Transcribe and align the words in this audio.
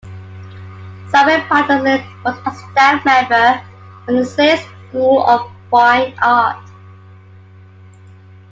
Simon 1.11 1.41
Patterson 1.41 2.03
was 2.25 2.35
a 2.47 2.55
staff 2.71 3.05
member 3.05 3.35
at 3.35 3.63
the 4.07 4.25
Slade 4.25 4.59
School 4.89 5.21
of 5.21 5.47
Fine 5.69 6.15
Art. 6.23 6.57